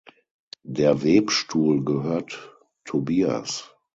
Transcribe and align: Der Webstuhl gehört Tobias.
Der 0.63 1.03
Webstuhl 1.03 1.85
gehört 1.85 2.57
Tobias. 2.85 3.71